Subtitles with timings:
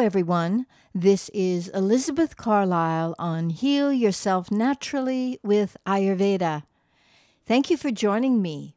[0.00, 0.64] everyone.
[0.94, 6.62] This is Elizabeth Carlisle on Heal Yourself Naturally with Ayurveda.
[7.44, 8.76] Thank you for joining me.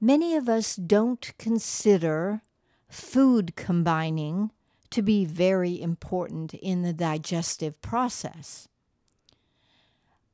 [0.00, 2.42] Many of us don't consider
[2.88, 4.50] food combining
[4.90, 8.66] to be very important in the digestive process.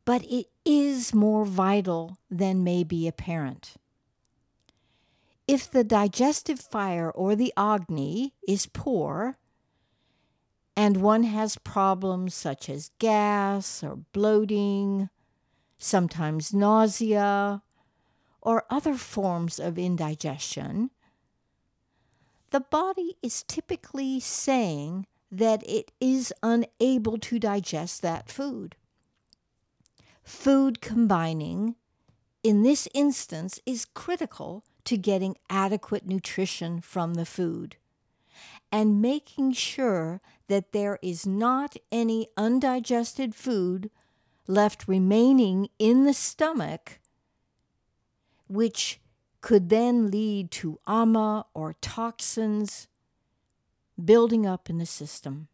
[0.06, 3.74] But it is more vital than may be apparent.
[5.52, 9.36] If the digestive fire or the Agni is poor,
[10.76, 15.09] and one has problems such as gas or bloating,
[15.76, 17.62] sometimes nausea,
[18.40, 20.90] or other forms of indigestion,
[22.51, 28.76] the body is typically saying that it is unable to digest that food.
[30.23, 31.74] Food combining,
[32.45, 37.77] in this instance, is critical to getting adequate nutrition from the food
[38.73, 43.88] and making sure that there is not any undigested food
[44.49, 46.99] left remaining in the stomach,
[48.49, 48.99] which
[49.41, 52.88] could then lead to ama or toxins
[54.04, 55.47] building up in the system.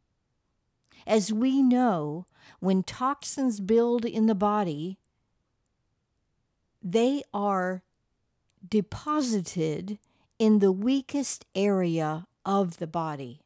[1.06, 2.24] As we know,
[2.60, 4.96] when toxins build in the body,
[6.82, 7.82] they are
[8.68, 9.98] deposited
[10.38, 13.40] in the weakest area of the body.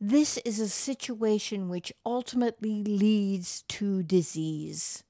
[0.00, 5.02] This is a situation which ultimately leads to disease.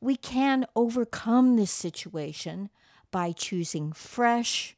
[0.00, 2.68] We can overcome this situation
[3.10, 4.76] by choosing fresh,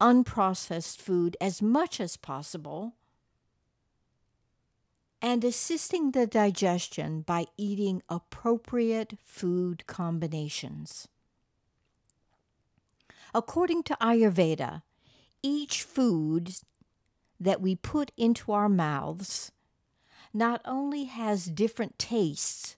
[0.00, 2.95] unprocessed food as much as possible
[5.26, 11.08] and assisting the digestion by eating appropriate food combinations.
[13.34, 14.82] According to Ayurveda,
[15.42, 16.52] each food
[17.40, 19.50] that we put into our mouths
[20.32, 22.76] not only has different tastes,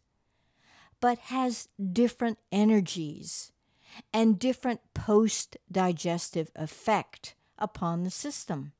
[1.01, 3.53] but has different energies
[4.11, 8.73] and different post digestive effect upon the system.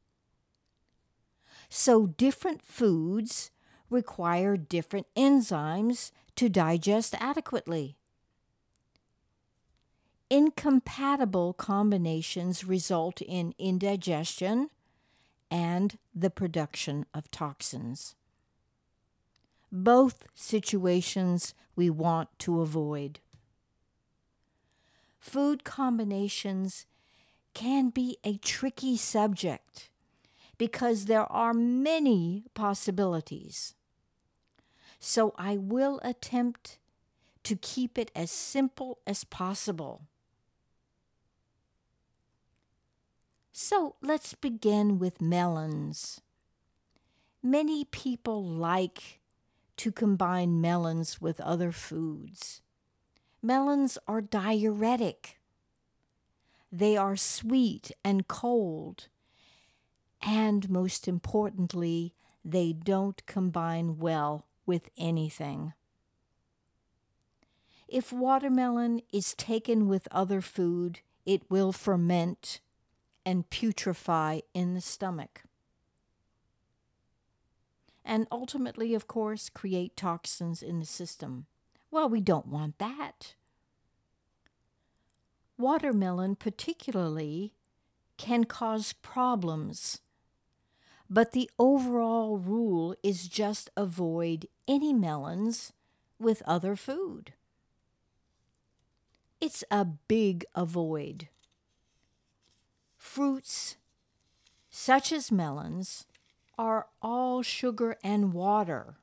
[1.69, 3.51] So, different foods
[3.91, 7.97] require different enzymes to digest adequately.
[10.31, 14.69] Incompatible combinations result in indigestion
[15.51, 18.15] and the production of toxins.
[19.73, 23.21] Both situations we want to avoid.
[25.19, 26.87] Food combinations
[27.55, 29.91] can be a tricky subject
[30.59, 33.75] because there are many possibilities.
[34.99, 36.79] So I will attempt
[37.45, 40.03] to keep it as simple as possible.
[43.53, 46.21] So let's begin with melons.
[47.43, 49.21] Many people like
[49.77, 52.61] to combine melons with other foods.
[53.41, 55.39] Melons are diuretic.
[56.71, 59.09] They are sweet and cold
[60.21, 65.73] and most importantly, they don't combine well with anything.
[67.89, 72.61] If watermelon is taken with other food, it will ferment
[73.25, 75.43] and putrefy in the stomach.
[78.05, 81.47] And ultimately, of course, create toxins in the system.
[81.91, 83.35] Well, we don't want that.
[85.57, 87.55] Watermelon, particularly,
[88.19, 90.01] can cause problems
[91.11, 95.73] but the overall rule is just avoid any melons
[96.19, 97.33] with other food.
[99.41, 101.29] It's a big avoid.
[102.97, 103.77] Fruits,
[104.69, 106.07] such as melons,
[106.59, 108.97] are all sugar and water,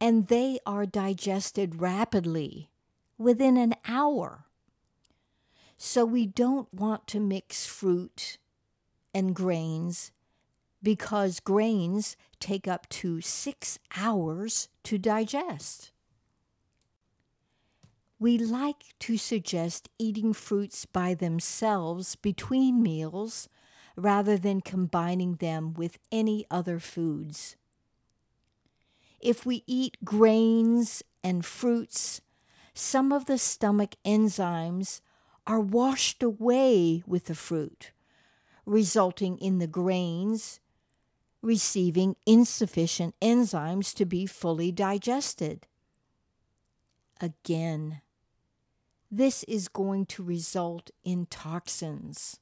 [0.00, 2.68] and they are digested rapidly
[3.16, 4.44] within an hour.
[5.78, 8.38] So we don't want to mix fruit
[9.14, 10.10] and grains
[10.86, 15.90] because grains take up to six hours to digest.
[18.20, 23.48] We like to suggest eating fruits by themselves between meals
[23.96, 27.56] rather than combining them with any other foods.
[29.18, 32.20] If we eat grains and fruits,
[32.74, 35.00] some of the stomach enzymes
[35.48, 37.90] are washed away with the fruit,
[38.64, 40.60] resulting in the grains
[41.46, 45.68] receiving insufficient enzymes to be fully digested.
[47.20, 48.00] Again,
[49.10, 52.40] this is going to result in toxins.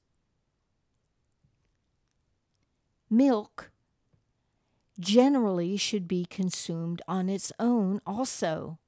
[3.11, 3.71] Milk
[4.99, 8.79] generally should be consumed on its own also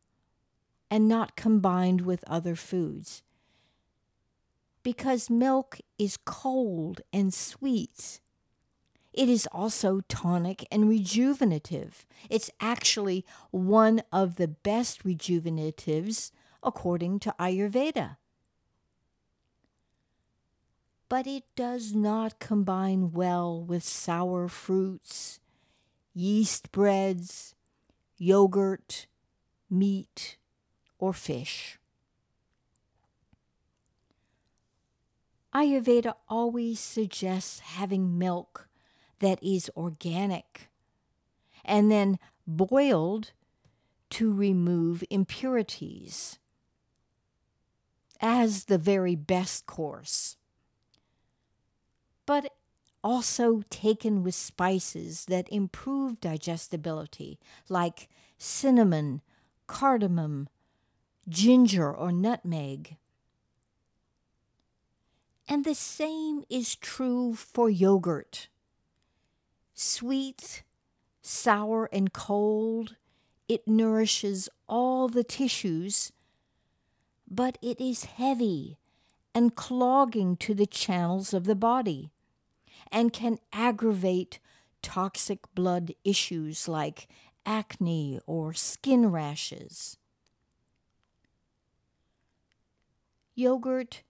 [0.91, 3.23] and not combined with other foods.
[4.83, 8.21] Because milk is cold and sweet.
[9.17, 12.05] It is also tonic and rejuvenative.
[12.29, 16.33] It's actually one of the best rejuvenatives
[16.63, 18.19] according to Ayurveda.
[21.09, 25.41] But it does not combine well with sour fruits,
[26.13, 27.55] yeast breads,
[28.19, 29.07] yogurt,
[29.71, 30.37] meat,
[30.99, 31.79] or fish.
[35.55, 38.66] Ayurveda always suggests having milk
[39.21, 40.69] that is organic
[41.65, 43.33] and then boiled
[44.11, 46.39] to remove impurities
[48.21, 50.37] as the very best course.
[52.25, 52.53] But
[53.03, 58.09] also taken with spices that improve digestibility, like
[58.39, 59.23] cinnamon,
[59.67, 60.49] cardamom,
[61.29, 62.97] ginger, or nutmeg.
[65.49, 68.49] And the same is true for yogurt.
[69.79, 70.63] Sweet,
[71.21, 72.97] sour, and cold,
[73.47, 76.13] it nourishes all the tissues,
[77.31, 78.79] but it is heavy
[79.35, 82.11] and clogging to the channels of the body
[82.91, 84.39] and can aggravate
[84.81, 87.07] toxic blood issues like
[87.45, 89.99] acne or skin rashes.
[93.35, 94.03] Yogurt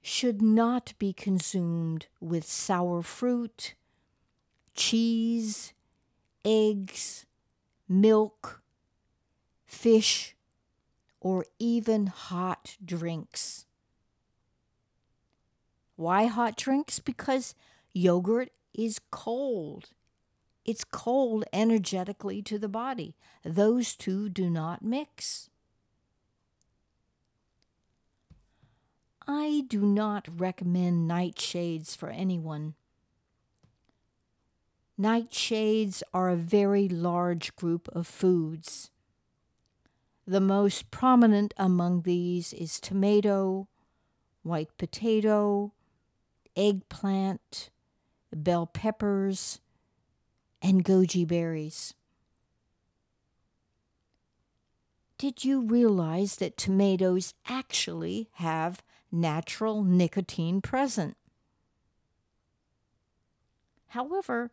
[0.00, 3.74] should not be consumed with sour fruit,
[4.74, 5.72] cheese,
[6.44, 7.26] eggs,
[7.88, 8.62] milk,
[9.66, 10.36] fish,
[11.20, 13.66] or even hot drinks.
[15.96, 16.98] Why hot drinks?
[16.98, 17.54] Because
[17.92, 19.90] yogurt is cold.
[20.64, 23.16] It's cold energetically to the body.
[23.44, 25.50] Those two do not mix.
[29.26, 32.74] I do not recommend nightshades for anyone.
[35.00, 38.90] Nightshades are a very large group of foods.
[40.26, 43.66] The most prominent among these is tomato,
[44.42, 45.72] white potato,
[46.54, 47.70] eggplant,
[48.30, 49.60] bell peppers,
[50.60, 51.94] and goji berries.
[55.16, 61.16] Did you realize that tomatoes actually have natural nicotine present?
[63.88, 64.50] However,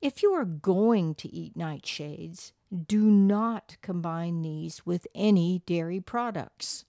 [0.00, 2.52] if you are going to eat nightshades,
[2.86, 6.84] do not combine these with any dairy products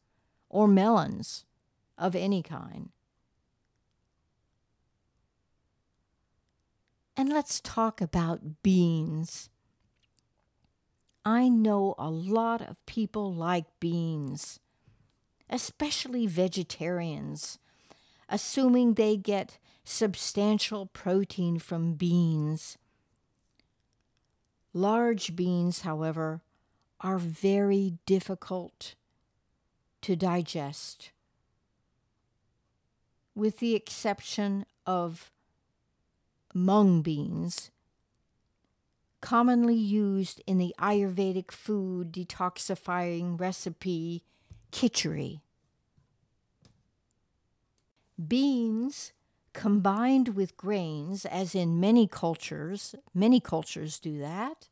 [0.50, 1.46] or melons
[1.98, 2.90] of any kind.
[7.16, 9.50] And let's talk about beans.
[11.26, 14.60] I know a lot of people like beans,
[15.50, 17.60] especially vegetarians,
[18.30, 22.78] assuming they get substantial protein from beans.
[24.74, 26.42] Large beans, however,
[27.02, 28.96] are very difficult
[30.02, 31.12] to digest,
[33.34, 35.32] with the exception of
[36.54, 37.72] mung beans,
[39.22, 44.24] commonly used in the Ayurvedic food detoxifying recipe
[44.72, 45.42] khichdi.
[48.28, 49.14] Beans
[49.54, 54.68] combined with grains, as in many cultures, many cultures do that,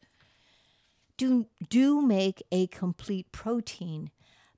[1.18, 4.12] do, do make a complete protein,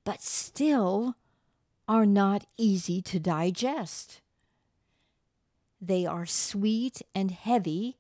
[0.04, 1.16] but still
[1.88, 4.22] are not easy to digest.
[5.82, 7.98] They are sweet and heavy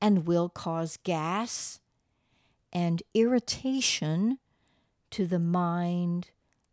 [0.00, 1.80] and will cause gas
[2.72, 4.38] and irritation
[5.10, 6.30] to the mind,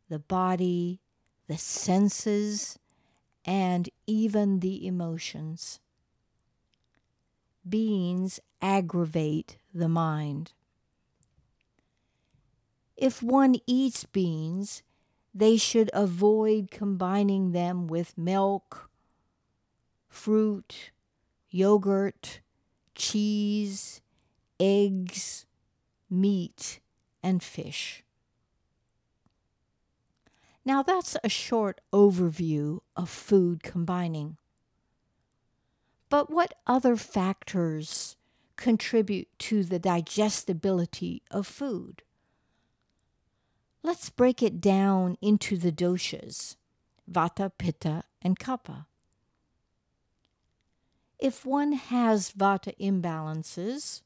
[0.10, 1.00] the body,
[1.48, 2.78] the senses,
[3.46, 5.80] and even the emotions.
[7.68, 10.54] Beans aggravate the mind.
[12.98, 14.82] If one eats beans,
[15.34, 18.90] they should avoid combining them with milk,
[20.08, 20.92] fruit,
[21.50, 22.42] yogurt,
[22.96, 24.02] cheese,
[24.60, 25.46] eggs,
[26.10, 26.82] meat,
[27.24, 28.03] and fish.
[30.66, 34.38] Now, that's a short overview of food combining.
[36.10, 38.16] But what other factors
[38.56, 42.04] contribute to the digestibility of food?
[43.82, 46.56] Let's break it down into the doshas
[47.12, 48.86] Vata, Pitta, and Kapha.
[51.20, 54.02] If one has Vata imbalances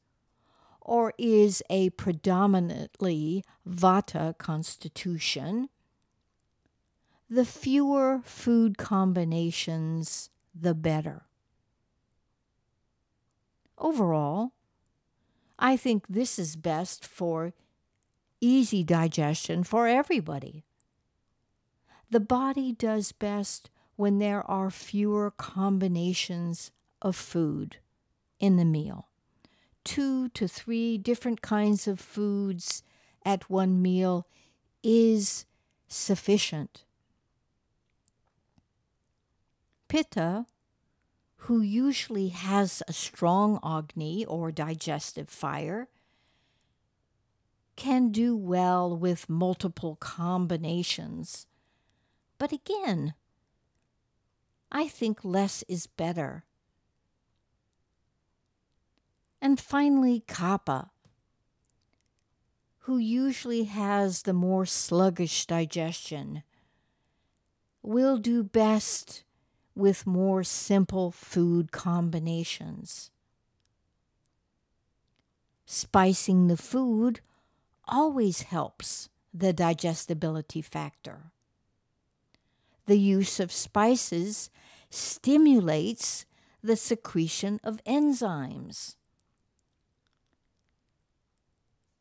[0.82, 5.70] or is a predominantly Vata constitution,
[7.29, 11.24] the fewer food combinations, the better.
[13.77, 14.53] Overall,
[15.60, 17.53] I think this is best for
[18.39, 20.63] easy digestion for everybody.
[22.10, 27.77] The body does best when there are fewer combinations of food
[28.39, 29.10] in the meal.
[29.84, 32.84] Two to three different kinds of foods
[33.25, 34.27] at one meal
[34.84, 35.46] is
[35.88, 36.86] sufficient.
[39.88, 40.46] Pitta,
[41.41, 45.88] who usually has a strong Agni or digestive fire,
[47.75, 51.46] can do well with multiple combinations.
[52.38, 53.13] But again,
[54.72, 56.44] I think less is better.
[59.41, 60.89] And finally, Kapha,
[62.79, 66.44] who usually has the more sluggish digestion,
[67.84, 69.24] will do best
[69.77, 73.12] with more simple food combinations.
[75.65, 77.22] Spicing the food
[77.88, 81.31] always helps the digestibility factor.
[82.88, 84.50] The use of spices
[84.89, 86.25] stimulates
[86.63, 88.96] the secretion of enzymes.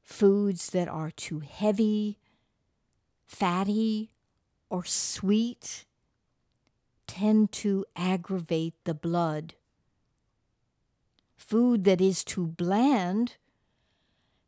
[0.02, 2.18] Foods that are too heavy,
[3.26, 4.12] fatty,
[4.71, 5.85] or sweet
[7.07, 9.55] tend to aggravate the blood.
[11.37, 13.37] Food that is too bland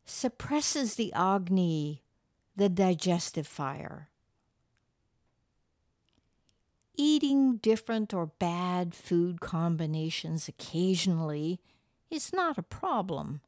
[0.05, 2.01] suppresses the Agni,
[2.55, 4.09] the digestive fire.
[6.95, 11.61] Eating different or bad food combinations occasionally
[12.09, 13.41] is not a problem.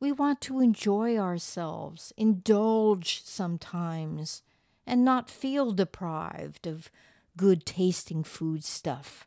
[0.00, 4.42] We want to enjoy ourselves, indulge sometimes,
[4.86, 6.90] and not feel deprived of
[7.36, 9.26] good tasting food stuff.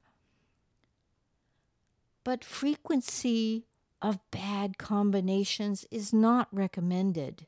[2.23, 3.65] But frequency
[4.01, 7.47] of bad combinations is not recommended.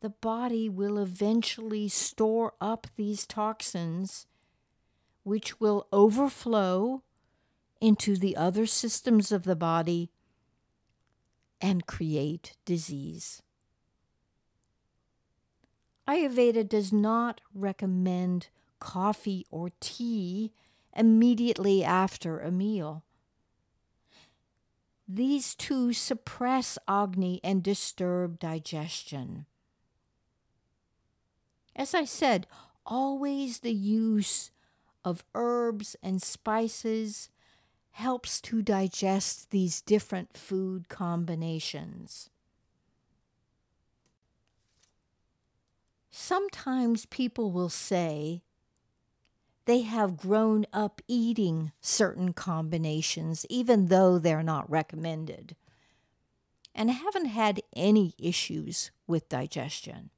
[0.00, 4.26] The body will eventually store up these toxins,
[5.24, 7.02] which will overflow
[7.80, 10.10] into the other systems of the body
[11.60, 13.42] and create disease.
[16.08, 18.48] Ayurveda does not recommend
[18.80, 20.52] coffee or tea
[20.96, 23.04] immediately after a meal.
[25.06, 29.44] These two suppress Agni and disturb digestion.
[31.76, 32.46] As I said,
[32.86, 34.50] always the use
[35.04, 37.28] of herbs and spices
[37.92, 42.30] helps to digest these different food combinations.
[46.20, 48.42] Sometimes people will say
[49.66, 55.54] they have grown up eating certain combinations, even though they're not recommended,
[56.74, 60.10] and haven't had any issues with digestion.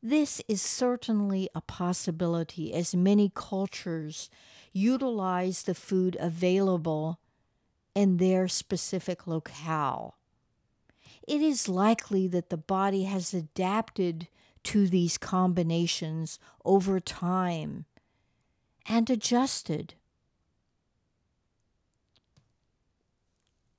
[0.00, 4.30] This is certainly a possibility as many cultures
[4.72, 7.18] utilize the food available
[7.96, 10.18] in their specific locale
[11.26, 14.28] it is likely that the body has adapted
[14.64, 17.84] to these combinations over time
[18.86, 19.94] and adjusted.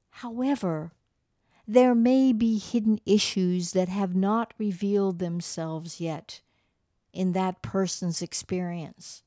[0.10, 0.94] However,
[1.68, 6.42] there may be hidden issues that have not revealed themselves yet
[7.14, 9.24] in that person's experience.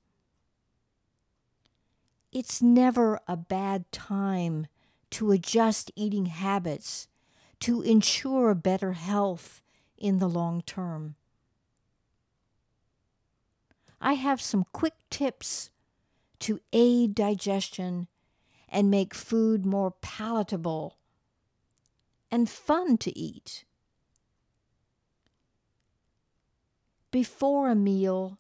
[2.33, 4.67] It's never a bad time
[5.11, 7.09] to adjust eating habits
[7.61, 9.61] to ensure better health
[9.97, 11.17] in the long term.
[14.01, 15.71] I have some quick tips
[16.41, 18.09] to aid digestion
[18.69, 20.99] and make food more palatable
[22.31, 23.65] and fun to eat.
[27.11, 28.39] Before a meal,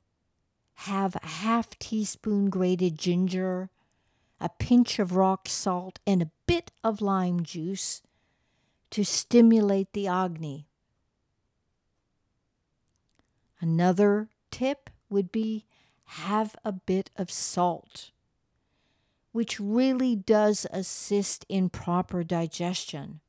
[0.80, 3.70] have a half teaspoon grated ginger,
[4.38, 8.02] a pinch of rock salt, and a bit of lime juice
[8.96, 10.66] to stimulate the Agni.
[13.60, 15.66] Another tip would be
[16.22, 18.10] have a bit of salt,
[19.32, 23.20] which really does assist in proper digestion.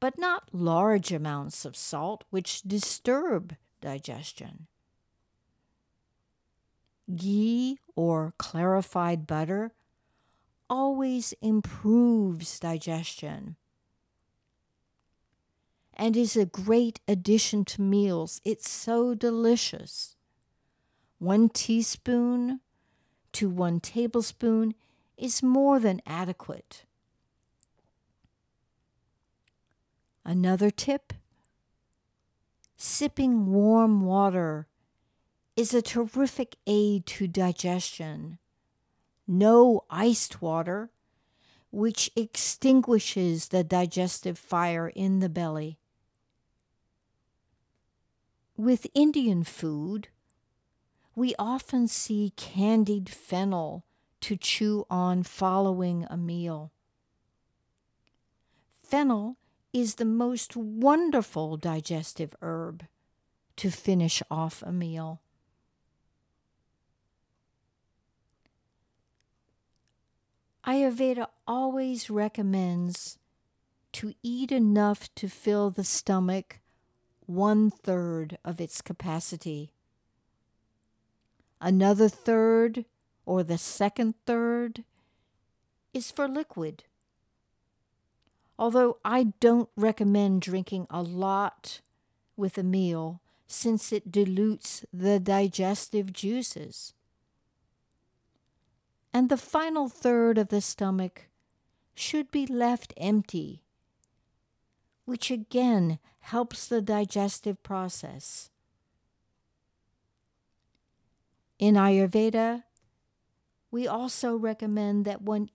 [0.00, 4.66] but not large amounts of salt which disturb digestion.
[7.14, 9.70] Ghee or clarified butter
[10.68, 13.54] always improves digestion
[15.98, 18.40] and is a great addition to meals.
[18.44, 20.16] It's so delicious.
[21.18, 22.60] One teaspoon
[23.32, 24.74] to one tablespoon
[25.16, 26.84] is more than adequate.
[30.24, 31.12] Another tip
[32.76, 34.68] sipping warm water
[35.56, 38.38] is a terrific aid to digestion.
[39.26, 40.90] No iced water,
[41.72, 45.78] which extinguishes the digestive fire in the belly.
[48.58, 50.08] With Indian food,
[51.14, 53.84] we often see candied fennel
[54.22, 56.72] to chew on following a meal.
[58.82, 59.36] Fennel
[59.72, 62.84] is the most wonderful digestive herb
[63.58, 65.20] to finish off a meal.
[70.66, 73.20] Ayurveda always recommends
[73.92, 76.58] to eat enough to fill the stomach
[77.28, 79.72] one third of its capacity.
[81.60, 82.84] Another third,
[83.24, 84.82] or the second third,
[85.94, 86.84] is for liquid.
[88.58, 91.80] Although I don't recommend drinking a lot
[92.36, 96.94] with a meal since it dilutes the digestive juices
[99.12, 101.28] and the final third of the stomach
[101.94, 103.64] should be left empty,
[105.04, 108.50] which again helps the digestive process.
[111.58, 112.64] In Ayurveda,
[113.70, 115.48] we also recommend that one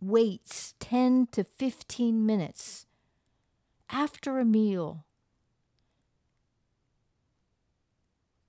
[0.00, 2.84] waits 10 to 15 minutes
[3.88, 5.06] after a meal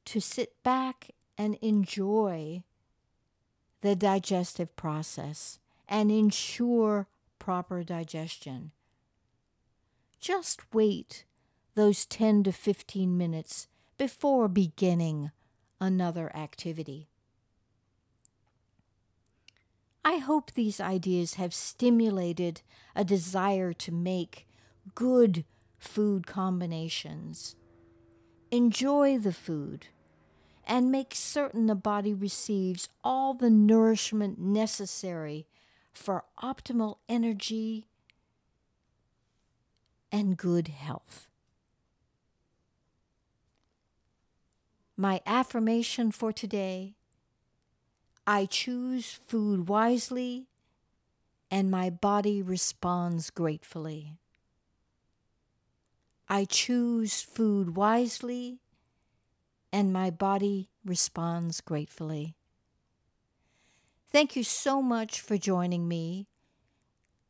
[0.03, 2.61] to sit back and enjoy
[3.79, 7.07] the digestive process and ensure
[7.39, 8.71] proper digestion.
[10.19, 11.23] Just wait
[11.75, 15.31] those 10 to 15 minutes before beginning
[15.79, 17.09] another activity.
[20.03, 22.61] I hope these ideas have stimulated
[22.95, 24.47] a desire to make
[24.95, 25.45] good
[25.77, 27.55] food combinations.
[28.51, 29.87] Enjoy the food
[30.65, 35.47] and make certain the body receives all the nourishment necessary
[35.93, 37.87] for optimal energy
[40.11, 41.28] and good health.
[45.01, 46.97] My affirmation for today
[48.27, 50.49] I choose food wisely
[51.49, 54.17] and my body responds gratefully.
[56.27, 58.59] I choose food wisely
[59.71, 62.35] and my body responds gratefully.
[64.11, 66.27] Thank you so much for joining me.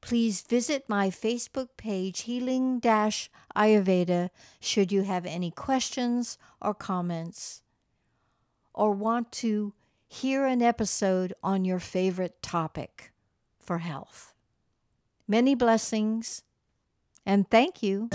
[0.02, 7.62] Please visit my Facebook page, Healing Ayurveda, should you have any questions or comments,
[8.74, 9.74] or want to
[10.08, 13.12] hear an episode on your favorite topic
[13.60, 14.34] for health.
[15.28, 16.44] Many blessings,
[17.26, 18.10] and thank you.